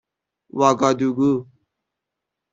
[0.57, 1.33] واگادوگو